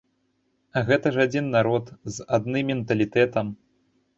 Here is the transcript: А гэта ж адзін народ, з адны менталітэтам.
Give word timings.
А 0.79 0.81
гэта 0.87 1.11
ж 1.17 1.27
адзін 1.29 1.51
народ, 1.57 1.91
з 2.15 2.27
адны 2.39 2.59
менталітэтам. 2.71 3.57